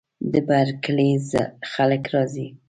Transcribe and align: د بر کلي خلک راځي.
د 0.31 0.33
بر 0.47 0.67
کلي 0.83 1.11
خلک 1.71 2.03
راځي. 2.13 2.47